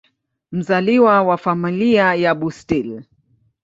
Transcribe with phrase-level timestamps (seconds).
[0.51, 3.03] Mzaliwa wa Familia ya Bustill.